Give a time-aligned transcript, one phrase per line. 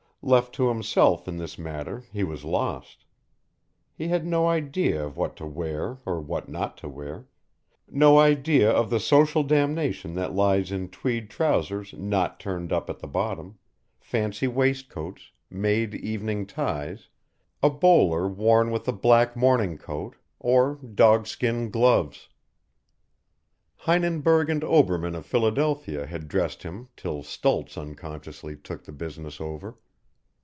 [0.23, 3.05] Left to himself in this matter he was lost.
[3.95, 7.27] He had no idea of what to wear or what not to wear,
[7.89, 12.99] no idea of the social damnation that lies in tweed trousers not turned up at
[12.99, 13.57] the bottom,
[13.99, 17.07] fancy waistcoats, made evening ties,
[17.63, 22.29] a bowler worn with a black morning coat, or dog skin gloves.
[23.87, 29.79] Heinenberg and Obermann of Philadelphia had dressed him till Stultz unconsciously took the business over.